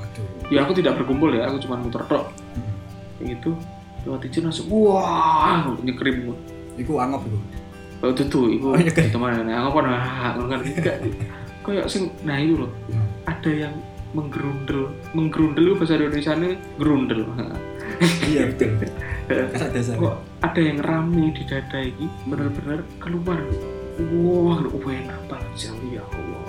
[0.52, 2.28] Ya aku tidak berkumpul ya, aku cuma muter tok.
[2.56, 3.24] Hmm.
[3.24, 3.52] Gitu.
[4.04, 6.32] Lewat Ijen langsung wah nyekrim
[6.76, 7.40] iku angop itu
[8.00, 9.12] Oh itu tuh, itu Oh, iya, kan?
[9.12, 9.44] itu mana?
[9.44, 9.84] Nah, aku
[10.48, 11.04] kan enggak.
[11.60, 12.72] Kayak sing nah itu loh.
[12.88, 13.04] Hmm.
[13.28, 13.74] Ada yang
[14.16, 17.20] menggerundel, menggerundel itu bahasa Indonesia ini gerundel.
[18.30, 18.70] iya betul
[20.00, 23.38] Kok ada yang rame di dada ini bener-bener keluar.
[24.00, 26.44] Wah, lu enak banget sih ya Allah.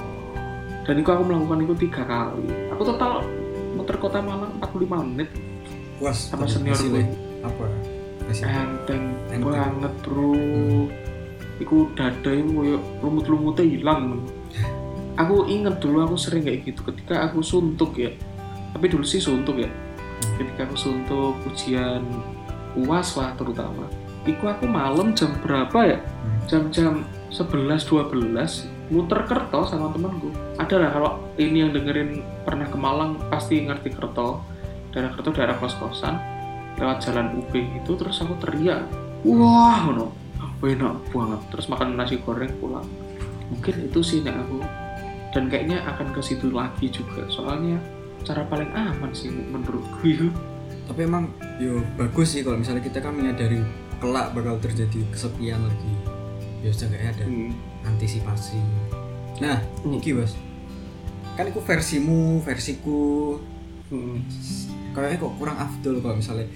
[0.88, 2.48] Dan itu aku melakukan itu tiga kali.
[2.74, 3.24] Aku total
[3.76, 5.30] muter kota Malang 45 menit
[6.02, 7.06] puas sama senior gue.
[7.46, 7.66] apa
[8.32, 9.42] Enteng Enteng.
[9.52, 10.34] banget bro.
[11.62, 14.26] Iku dada itu koyo lumut-lumutnya hilang.
[15.20, 18.10] Aku inget dulu aku sering kayak gitu ketika aku suntuk ya.
[18.74, 19.70] Tapi dulu sih suntuk ya.
[20.42, 22.02] Ketika aku suntuk ujian
[22.74, 23.86] UAS lah terutama.
[24.26, 26.00] Iku aku malam jam berapa ya?
[26.02, 26.40] Hmm.
[27.32, 30.36] Jam-jam 11 12 muter kerto sama temanku.
[30.60, 34.44] Ada lah kalau ini yang dengerin pernah ke Malang pasti ngerti kerto
[34.92, 36.20] daerah kerto daerah kos kosan
[36.76, 38.84] lewat jalan UB itu terus aku teriak
[39.24, 40.12] wah no
[40.62, 41.42] enak banget.
[41.56, 42.86] Terus makan nasi goreng pulang.
[43.48, 44.60] Mungkin itu sih nek aku.
[45.32, 47.80] Dan kayaknya akan ke situ lagi juga soalnya
[48.28, 50.28] cara paling aman sih menurutku itu.
[50.92, 51.32] Tapi emang
[51.64, 53.64] yo bagus sih kalau misalnya kita kan menyadari
[54.04, 56.01] kelak bakal terjadi kesepian lagi
[56.62, 57.52] ya seenggaknya ada Hmm.
[57.84, 58.62] antisipasi.
[59.38, 59.98] Nah Hmm.
[59.98, 60.38] iki bos.
[61.34, 63.38] Kan itu versimu versiku.
[63.92, 64.24] Hmm.
[64.92, 66.48] kayaknya kok kurang afdol kalau misalnya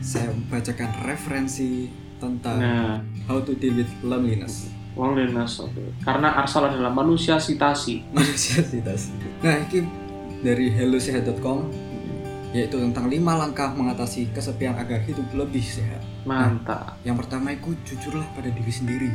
[0.00, 2.96] saya bacakan referensi tentang nah.
[3.24, 4.68] How to deal with loneliness.
[4.92, 5.80] Loneliness oke.
[6.00, 8.04] Karena Arsal adalah manusia sitasi.
[8.12, 9.84] Manusiasitas nah ini
[10.40, 11.68] dari hellosehat.com
[12.52, 16.00] yaitu tentang lima langkah mengatasi kesepian agar hidup lebih sehat.
[16.24, 16.96] Mantap.
[17.02, 19.10] Yang pertama itu jujurlah pada diri sendiri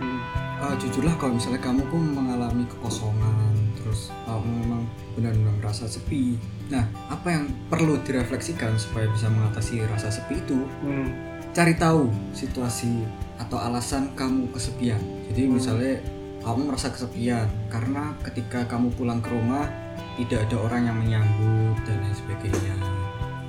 [0.00, 0.20] Hmm.
[0.62, 6.40] Ah, jujurlah kalau misalnya kamu kok mengalami kekosongan terus ah, memang benar-benar merasa sepi.
[6.72, 10.64] Nah apa yang perlu direfleksikan supaya bisa mengatasi rasa sepi itu?
[10.82, 11.10] Hmm.
[11.54, 13.06] cari tahu situasi
[13.38, 14.98] atau alasan kamu kesepian.
[15.30, 16.02] Jadi misalnya
[16.42, 19.70] kamu merasa kesepian karena ketika kamu pulang ke rumah
[20.18, 22.74] tidak ada orang yang menyambut dan lain sebagainya.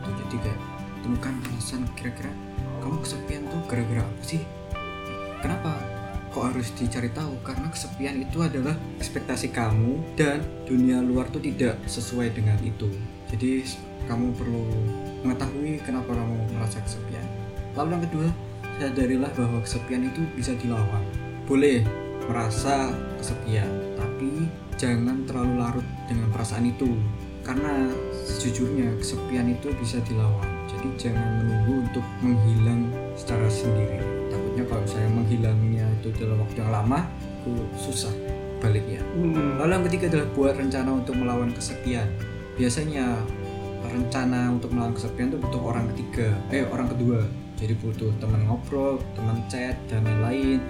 [0.06, 0.60] Tuh, jadi kayak
[1.02, 2.30] temukan alasan kira-kira
[2.78, 4.42] kamu kesepian tuh gara-gara apa sih?
[5.42, 5.74] Kenapa
[6.36, 7.40] kok harus dicari tahu?
[7.48, 12.92] Karena kesepian itu adalah ekspektasi kamu dan dunia luar tuh tidak sesuai dengan itu.
[13.32, 13.64] Jadi
[14.12, 14.68] kamu perlu
[15.24, 17.24] mengetahui kenapa kamu merasa kesepian.
[17.80, 18.28] Lalu yang kedua
[18.76, 21.04] sadarilah bahwa kesepian itu bisa dilawan.
[21.48, 21.88] Boleh
[22.28, 27.00] merasa kesepian tapi jangan terlalu larut dengan perasaan itu.
[27.48, 27.88] Karena
[28.28, 30.50] sejujurnya kesepian itu bisa dilawan.
[30.68, 36.72] Jadi jangan menunggu untuk menghilang secara sendiri takutnya kalau saya menghilangnya itu dalam waktu yang
[36.72, 37.00] lama
[37.44, 38.14] itu susah
[38.64, 39.60] baliknya Hmm.
[39.60, 42.08] Lalu yang ketiga adalah buat rencana untuk melawan kesepian.
[42.56, 43.20] Biasanya
[43.84, 47.20] rencana untuk melawan kesepian itu butuh orang ketiga, eh orang kedua.
[47.60, 50.64] Jadi butuh teman ngobrol, teman chat dan lain-lain.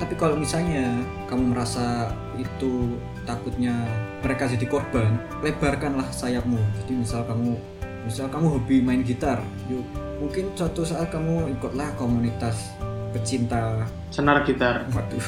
[0.00, 0.96] Tapi kalau misalnya
[1.28, 3.72] kamu merasa itu takutnya
[4.20, 6.60] mereka jadi korban, lebarkanlah sayapmu.
[6.84, 7.56] Jadi misal kamu
[8.04, 9.84] misal kamu hobi main gitar, yuk
[10.20, 12.76] mungkin suatu saat kamu ikutlah komunitas
[13.16, 13.88] pecinta.
[14.12, 14.84] Senar gitar.
[14.92, 15.26] Waduh.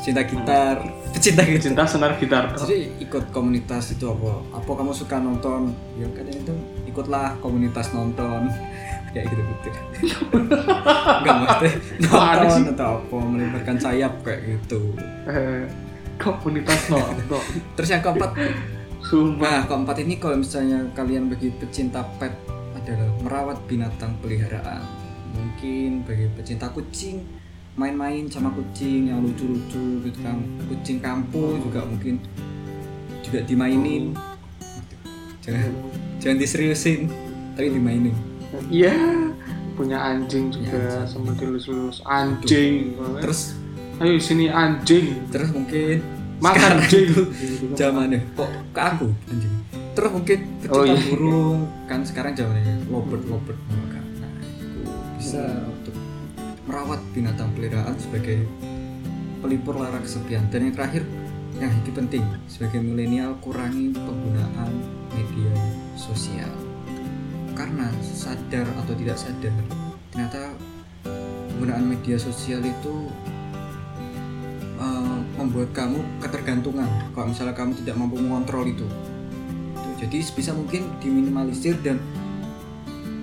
[0.00, 0.76] Pecinta gitar.
[1.12, 1.62] Pecinta gitar.
[1.62, 2.44] Cinta senar gitar.
[2.56, 4.40] Jadi ikut komunitas itu apa?
[4.56, 5.76] Apa kamu suka nonton?
[6.00, 6.54] Ya kadang itu
[6.88, 8.48] ikutlah komunitas nonton.
[9.12, 9.70] Kayak gitu gitu
[11.20, 11.72] nggak maksudnya
[12.08, 12.64] Mana sih?
[12.64, 13.16] nonton atau apa?
[13.20, 14.96] Melebarkan sayap kayak gitu.
[15.28, 15.68] Eh,
[16.16, 17.44] komunitas nonton.
[17.76, 18.32] Terus yang keempat?
[19.04, 19.44] Sumpah.
[19.44, 22.32] Nah keempat ini kalau misalnya kalian bagi pecinta pet
[22.72, 25.01] adalah merawat binatang peliharaan
[25.32, 27.24] mungkin bagi pecinta kucing
[27.72, 30.38] main-main sama kucing yang lucu-lucu gitu kan.
[30.68, 32.20] Kucing kampung juga mungkin
[33.24, 34.12] juga dimainin.
[35.42, 35.72] Jangan
[36.20, 37.08] jangan diseriusin
[37.56, 38.14] tapi dimainin.
[38.68, 38.92] Iya
[39.72, 41.08] punya anjing juga anjing.
[41.08, 42.04] sama dilus-lus.
[42.04, 43.56] Anjing terus?
[43.98, 45.16] Ayo sini anjing.
[45.32, 46.04] Terus mungkin
[46.38, 47.08] makan anjing.
[47.72, 49.54] zamannya kok ke aku anjing.
[49.92, 50.96] Terus mungkin pecinta Oh, iya.
[51.08, 53.58] burung kan sekarang zamannya lovebird lovebird
[55.22, 55.94] bisa untuk
[56.66, 58.42] merawat binatang peliharaan sebagai
[59.38, 60.50] pelipur lara kesepian.
[60.50, 61.06] Dan yang terakhir
[61.62, 64.74] yang ini penting sebagai milenial kurangi penggunaan
[65.14, 65.54] media
[65.94, 66.50] sosial.
[67.54, 69.54] Karena sadar atau tidak sadar
[70.10, 70.58] ternyata
[71.06, 72.94] penggunaan media sosial itu
[74.82, 78.90] eh, membuat kamu ketergantungan kalau misalnya kamu tidak mampu mengontrol itu.
[80.02, 82.02] Jadi sebisa mungkin diminimalisir dan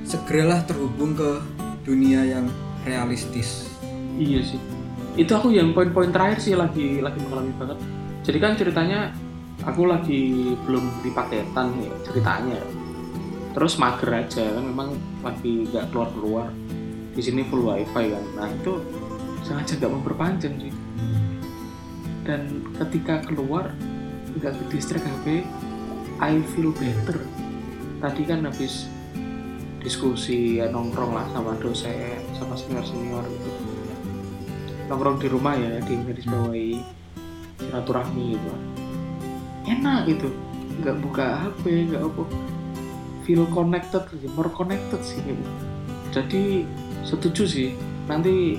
[0.08, 1.59] segeralah terhubung ke
[1.90, 2.46] dunia yang
[2.86, 3.66] realistis.
[4.22, 4.62] Iya sih.
[5.18, 7.82] Itu aku yang poin-poin terakhir sih lagi lagi mengalami banget.
[8.22, 9.10] Jadi kan ceritanya
[9.66, 12.62] aku lagi belum di paketan ya ceritanya.
[13.58, 14.94] Terus mager aja kan memang
[15.26, 16.48] lagi nggak keluar keluar
[17.18, 18.26] di sini full wifi kan.
[18.38, 18.78] Nah itu
[19.42, 20.74] sengaja nggak memperpanjang sih.
[22.22, 23.74] Dan ketika keluar
[24.38, 25.42] nggak ke distrik HP
[26.22, 27.18] I feel better.
[28.00, 28.88] Tadi kan habis
[29.80, 33.50] diskusi ya, nongkrong lah sama dosen sama senior senior gitu.
[34.92, 36.82] Nongkrong di rumah ya di garis bawahi
[37.60, 38.52] silaturahmi gitu
[39.70, 40.28] enak gitu.
[40.82, 41.64] Nggak buka HP
[41.94, 42.24] nggak apa.
[43.24, 45.22] Feel connected more connected sih.
[45.22, 45.46] Gitu.
[46.10, 46.66] jadi
[47.06, 47.70] setuju sih.
[48.10, 48.58] Nanti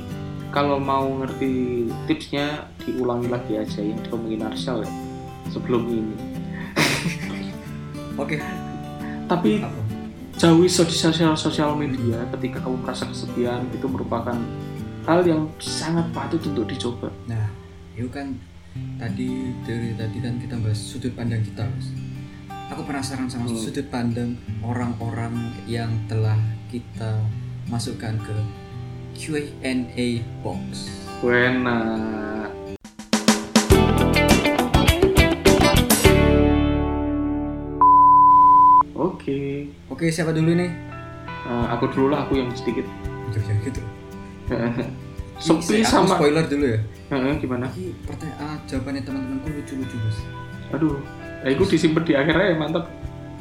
[0.55, 4.91] kalau mau ngerti tipsnya diulangi lagi aja yang diomongin Arshal ya
[5.51, 6.17] sebelum ini.
[8.23, 8.39] Oke.
[9.27, 9.80] Tapi apa
[10.40, 14.33] jauhi sosial sosial media ketika kamu merasa kesepian itu merupakan
[15.05, 17.44] hal yang sangat patut untuk dicoba nah
[17.92, 18.33] itu kan
[18.96, 21.92] tadi dari tadi kan kita bahas sudut pandang kita Mas.
[22.72, 23.61] aku penasaran sama Hmm.
[23.61, 24.33] sudut pandang
[24.64, 26.40] orang-orang yang telah
[26.72, 27.20] kita
[27.68, 28.37] masukkan ke
[29.12, 30.88] Q&A box
[31.20, 31.76] Wena.
[39.01, 39.65] Oke.
[39.89, 40.69] oke siapa dulu nih
[41.41, 42.85] Eh, aku dulu lah, aku yang sedikit.
[43.33, 43.81] Jangan gitu
[45.41, 46.15] Sepi sama.
[46.15, 46.79] spoiler dulu ya
[47.11, 47.73] Eh, gimana?
[47.73, 50.19] ini pertanyaan jawabannya teman-temanku lucu-lucu Mas
[50.71, 51.01] Aduh,
[51.41, 52.85] ya itu disimpan di akhirnya ya mantap.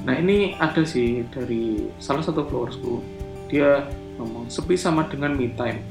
[0.01, 3.03] Nah ini ada sih dari salah satu followersku.
[3.45, 5.83] Dia ngomong sepi sama dengan me time.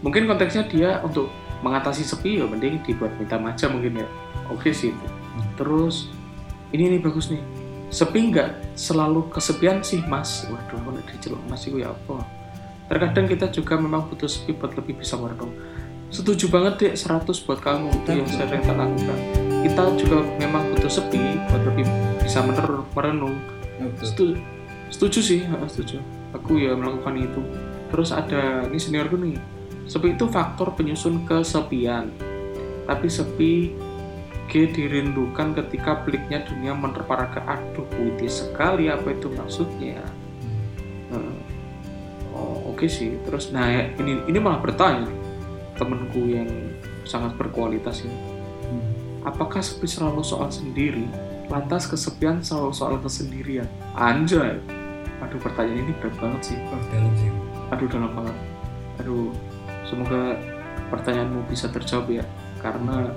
[0.00, 1.28] Mungkin konteksnya dia untuk
[1.60, 4.08] mengatasi sepi ya mending dibuat me time aja mungkin ya.
[4.48, 5.06] Oke sih itu.
[5.54, 6.08] Terus
[6.72, 7.42] ini nih bagus nih.
[7.88, 10.44] Sepi nggak selalu kesepian sih mas.
[10.48, 12.24] Waduh, aku nek diceluk mas itu ya apa?
[12.88, 15.52] Terkadang kita juga memang butuh sepi buat lebih bisa merenung.
[16.08, 20.90] Setuju banget deh 100 buat kamu itu yang sering tak lakukan kita juga memang butuh
[20.90, 21.18] sepi
[21.50, 21.86] buat lebih
[22.22, 22.40] bisa
[22.94, 23.34] merenung.
[23.98, 24.38] Setuju,
[24.90, 25.98] setuju sih, setuju.
[26.34, 27.42] Aku ya melakukan itu.
[27.90, 29.34] Terus ada ini seniorku nih.
[29.88, 32.12] Sepi itu faktor penyusun kesepian.
[32.86, 33.74] Tapi sepi
[34.48, 40.00] G dirindukan ketika peliknya dunia menerpa raga aduh puitis sekali apa itu maksudnya
[41.12, 41.36] Heeh.
[42.32, 45.06] oh oke sih terus nah ya, ini ini malah bertanya
[45.76, 46.48] temenku yang
[47.04, 48.92] sangat berkualitas ini Hmm.
[49.24, 51.08] Apakah sepi selalu soal sendiri?
[51.48, 53.64] Lantas kesepian selalu soal kesendirian?
[53.96, 54.60] Anjay.
[55.24, 56.58] Aduh pertanyaan ini berat banget sih.
[56.68, 57.32] Oh, dalam sih
[57.72, 58.36] Aduh dalam banget.
[59.00, 59.32] Aduh,
[59.88, 60.36] semoga
[60.92, 62.24] pertanyaanmu bisa terjawab ya.
[62.60, 63.12] Karena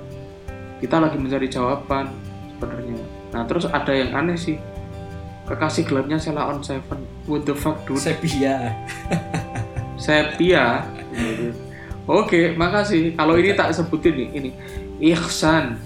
[0.82, 2.10] kita lagi mencari jawaban
[2.58, 2.98] sebenarnya.
[3.30, 4.58] Nah terus ada yang aneh sih.
[5.46, 7.06] Kekasih gelapnya Sheila on Seven.
[7.30, 8.02] What the fuck dude?
[8.02, 8.74] sepia
[10.02, 10.82] Sepia.
[12.10, 13.14] Oke, makasih.
[13.14, 14.50] Kalau ini tak sebutin nih, ini
[15.14, 15.78] Ihsan.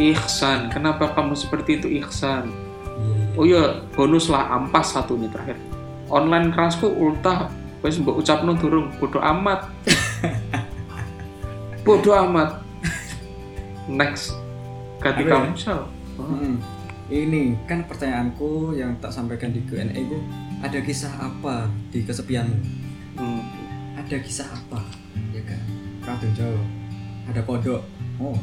[0.00, 0.72] Ihsan.
[0.72, 2.48] Kenapa kamu seperti itu Ihsan?
[3.36, 5.56] Oh iya, bonus lah ampas satu nih terakhir.
[6.08, 7.52] Online kelasku ultah
[7.84, 9.68] wis mbok ucapno durung bodo amat.
[11.84, 12.61] bodo amat.
[13.90, 14.34] Next.
[15.02, 15.54] Ganti Apa ya?
[15.58, 15.80] Sal.
[16.18, 16.62] Hmm.
[17.12, 20.16] Ini kan pertanyaanku yang tak sampaikan di Q&A itu
[20.62, 22.58] ada kisah apa di kesepianmu?
[23.18, 23.42] Hmm.
[23.98, 24.80] Ada kisah apa?
[25.34, 25.62] Ya kan?
[26.00, 26.66] Kado jawab.
[27.28, 27.82] Ada kodok.
[28.22, 28.38] Oh,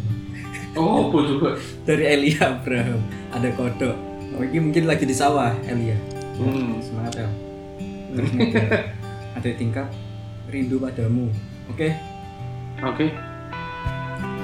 [0.77, 1.57] Oh, bodo.
[1.87, 3.01] dari Elia Abraham.
[3.33, 3.95] Ada kodok.
[4.37, 5.97] Oh, ini mungkin lagi di sawah, Elia.
[6.37, 6.77] Hmm.
[6.79, 7.29] Semangat ya.
[8.19, 8.89] Ada,
[9.37, 9.85] ada tingkat
[10.49, 11.29] rindu padamu.
[11.69, 11.93] Oke.
[12.81, 13.13] Oke.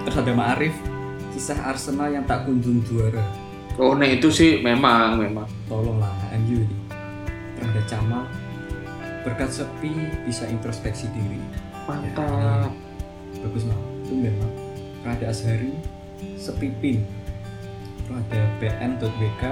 [0.05, 0.77] Terus ada Ma'arif,
[1.33, 3.25] kisah Arsenal yang tak kunjung juara.
[3.81, 5.49] Oh, nah itu sih memang memang.
[5.65, 6.13] tolonglah
[6.45, 6.77] MU ini.
[7.57, 8.23] Terus ada Camal
[9.25, 9.91] berkat sepi
[10.29, 11.41] bisa introspeksi diri.
[11.89, 12.69] Mantap.
[13.45, 13.77] bagus mal
[14.09, 14.49] tumben mal
[15.01, 15.73] Terus ada Azhari
[16.37, 17.01] sepi pin.
[18.05, 19.43] Terus ada bn.bk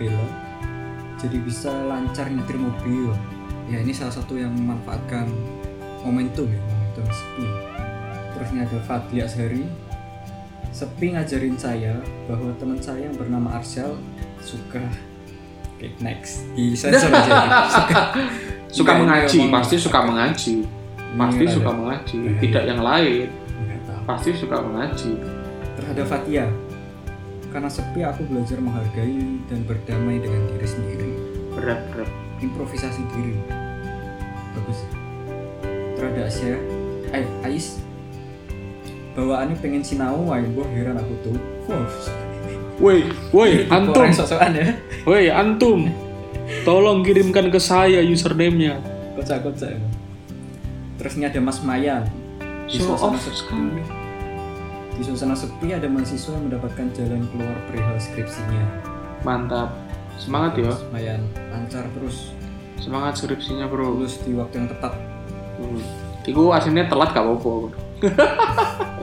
[0.00, 0.28] bela
[1.20, 3.12] jadi bisa lancar nyetir mobil.
[3.68, 5.28] Ya ini salah satu yang memanfaatkan
[6.00, 7.73] momentum ya momentum sepi
[8.34, 9.64] terus ini ada Fadli Azhari.
[10.68, 11.94] Sepi ngajarin saya
[12.26, 13.94] bahwa teman saya yang bernama Arsyal
[14.38, 14.82] suka
[15.70, 16.42] Oke, next.
[16.52, 17.66] Di sensor aja.
[17.68, 18.00] Suka
[18.74, 20.54] Suka mengaji, ngomong- pasti suka mengaji.
[21.14, 23.26] Pasti suka ada- mengaji, tidak yang lain.
[24.02, 25.14] Pasti suka mengaji.
[25.74, 26.46] terhadap Fatia
[27.48, 31.10] karena sepi aku belajar menghargai dan berdamai dengan diri sendiri.
[31.50, 32.10] Berat, berat.
[32.36, 33.38] improvisasi diri.
[34.52, 34.78] Bagus.
[35.94, 36.58] Terhadap Asia
[37.10, 37.78] eh Ais
[39.14, 41.36] bawaannya pengen sinau wae mbah heran aku tuh.
[41.70, 41.86] Wow
[42.74, 44.74] Woi, woi, antum, ya?
[45.06, 45.86] Woi, antum,
[46.66, 48.82] tolong kirimkan ke saya username-nya.
[49.14, 49.94] kocak-kocak emang.
[50.98, 52.02] terus ini ada Mas Mayan
[52.66, 53.78] di Show suasana off sepi.
[54.98, 58.64] di suasana sepi ada mahasiswa yang mendapatkan jalan keluar perihal skripsinya.
[59.22, 59.70] Mantap,
[60.18, 61.22] semangat ya, Mas Mayan
[61.54, 62.34] lancar terus.
[62.82, 63.94] Semangat skripsinya bro.
[63.94, 64.98] lulus di waktu yang tepat.
[65.62, 65.78] Hmm.
[66.26, 67.70] Iku aslinya telat gak apa-apa.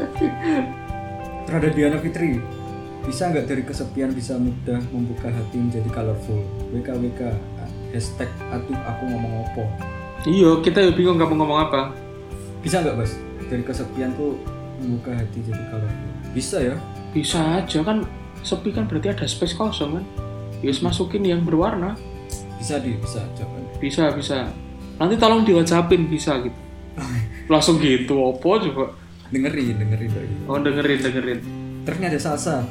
[1.47, 2.39] terhadap Diana Fitri
[3.01, 6.37] bisa nggak dari kesepian bisa mudah membuka hati menjadi colorful
[6.69, 7.33] WKWK
[7.91, 9.65] hashtag aduh aku ngomong opo
[10.21, 11.97] Iya, kita ya bingung kamu ngomong apa.
[12.61, 13.17] bisa nggak bos
[13.49, 14.37] dari kesepian tuh
[14.77, 16.75] membuka hati jadi colorful bisa ya
[17.11, 18.07] Bisa aja kan,
[18.39, 20.05] sepi kan berarti ada space kosong kan.
[20.63, 21.99] Yes, masukin yang berwarna.
[22.55, 24.47] bisa di bisa jawabannya Bisa, bisa.
[24.95, 26.55] Nanti tolong di WhatsAppin bisa gitu.
[27.51, 28.95] Langsung gitu, opo coba.
[29.31, 30.29] Dengerin dengerin doi.
[30.45, 31.39] Oh dengerin, dengerin.
[31.81, 32.63] ini ada salsa.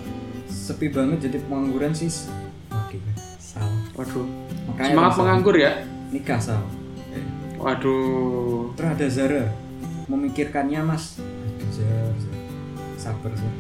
[0.46, 2.29] Sepi banget jadi pengangguran sis
[2.70, 2.96] oke
[3.40, 3.66] sal.
[3.96, 4.27] Waduh,
[4.70, 5.73] Makanya semangat menganggur ya.
[6.11, 6.62] nikah sal.
[7.11, 7.25] Eh,
[7.57, 9.44] Waduh, terus ada Zara.
[10.07, 11.18] Memikirkannya mas.
[11.70, 12.38] Zara, Zara.
[12.99, 13.51] sabar sih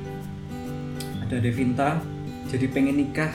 [1.22, 2.02] ada Devinta.
[2.50, 3.30] Jadi pengen nikah.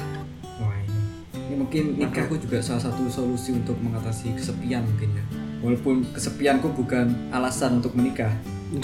[0.60, 0.99] Wah ini.
[1.47, 5.23] Ini mungkin nikahku juga salah satu solusi untuk mengatasi kesepian mungkin ya.
[5.63, 8.36] Walaupun kesepianku bukan alasan untuk menikah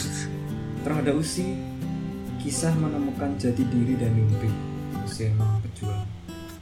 [0.82, 1.54] terus ada Usi
[2.42, 4.50] kisah menemukan jati diri dan mimpi.
[5.06, 6.02] Usi emang pejuang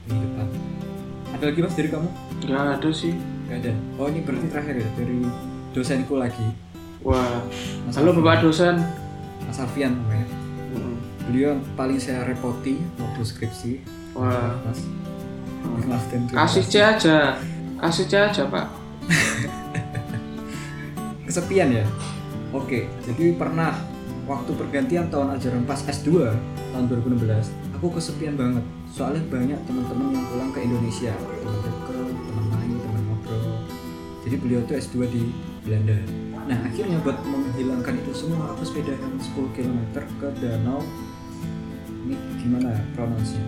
[0.08, 0.48] kehidupan.
[1.40, 2.10] Ada lagi mas dari kamu?
[2.44, 3.14] Nggak ada sih.
[3.50, 3.74] Gak ada?
[3.98, 5.20] Oh ini berarti terakhir ya dari
[5.74, 6.46] dosenku lagi.
[7.02, 7.42] Wah
[7.88, 8.22] Mas halo Alfian.
[8.22, 8.76] bapak dosen.
[9.48, 10.28] Mas Alfian namanya.
[10.76, 10.96] Mm.
[11.30, 13.74] beliau yang paling saya repoti waktu skripsi.
[14.14, 14.54] Wah.
[14.68, 17.40] Mas terima kasih C aja.
[17.80, 18.68] Kasih C aja pak.
[21.26, 21.86] Kesepian ya?
[22.50, 23.78] Oke jadi pernah
[24.30, 26.30] waktu pergantian tahun ajaran pas S2
[26.70, 27.50] tahun 2016
[27.82, 28.62] aku kesepian banget.
[28.94, 31.14] Soalnya banyak teman-teman yang pulang ke Indonesia.
[31.18, 31.76] Teman dekat
[32.30, 33.42] teman main teman ngobrol.
[34.22, 35.24] Jadi beliau tuh S2 di
[35.66, 35.98] Belanda.
[36.46, 40.86] Nah akhirnya buat menghilangkan itu semua aku sepedahan 10 km ke danau.
[42.06, 43.44] Ini gimana ya pronounce-nya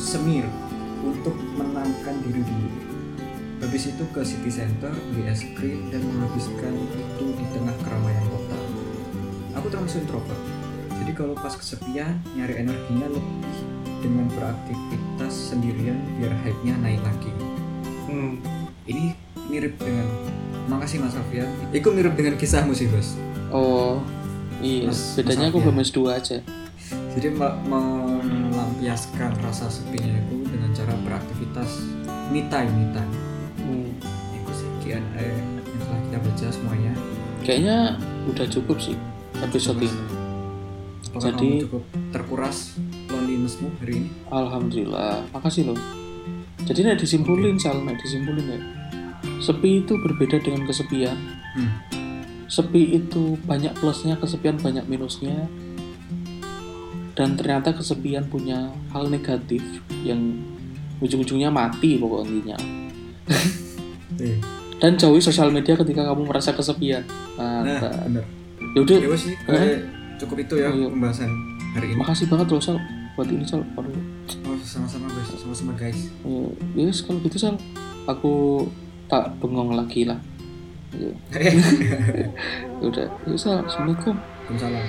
[0.00, 0.44] Semir
[1.04, 2.68] untuk menangkan diri dulu.
[3.60, 8.29] Habis itu ke city center beli es krim dan menghabiskan itu di tengah keramaian
[9.60, 10.40] aku termasuk introvert.
[11.00, 13.56] Jadi kalau pas kesepian nyari energinya lebih
[14.00, 17.32] dengan beraktivitas sendirian biar hype-nya naik lagi.
[18.08, 18.40] Hmm.
[18.90, 19.14] ini
[19.46, 20.02] mirip dengan
[20.66, 21.46] makasih Mas Alfian.
[21.70, 23.14] Itu mirip dengan kisahmu sih bos.
[23.54, 24.02] Oh
[24.58, 24.90] iya.
[24.90, 26.36] Mas- bedanya Mas aku belum S2 aja.
[27.14, 31.70] Jadi me- melampiaskan rasa sepinya itu dengan cara beraktivitas
[32.34, 33.12] me time me time.
[33.62, 33.90] Hmm.
[34.34, 35.48] itu sih Q&A yang
[35.86, 36.92] telah kita baca semuanya.
[37.46, 37.76] Kayaknya
[38.26, 38.98] udah cukup sih
[39.42, 40.20] episode ini
[41.10, 41.82] Apakah Jadi- cukup
[42.14, 42.78] terkuras
[43.10, 44.08] lonelinessmu hari ini?
[44.30, 45.78] Alhamdulillah, makasih loh.
[46.62, 48.60] Jadi nek disimpulin, sal, nek disimpulin ya.
[49.42, 51.18] Sepi itu berbeda dengan kesepian.
[51.58, 51.70] Hmm.
[52.46, 55.50] Sepi itu banyak plusnya, kesepian banyak minusnya.
[57.18, 59.60] Dan ternyata kesepian punya hal negatif
[60.06, 60.38] yang
[61.02, 62.54] ujung-ujungnya mati pokoknya.
[64.20, 64.38] Eh,
[64.80, 67.02] Dan jauhi sosial media ketika kamu merasa kesepian.
[67.36, 67.64] Nah,
[68.06, 68.24] bener.
[68.78, 69.82] Yaudah, Ya sih, kayak
[70.22, 70.86] cukup itu ya Iya.
[70.92, 71.30] pembahasan
[71.74, 71.98] hari ini.
[71.98, 72.78] makasih banget loh Sal
[73.18, 73.66] buat ini Sal.
[73.74, 73.90] Aduh.
[74.46, 75.98] Oh, sama-sama guys, sama-sama guys.
[76.78, 77.58] Ya, yes, kalau gitu Sal,
[78.06, 78.64] aku
[79.10, 80.18] tak bengong lagi lah.
[80.94, 81.10] Ya.
[82.78, 84.14] Udah, ya Sal, Assalamualaikum.
[84.14, 84.86] Waalaikumsalam.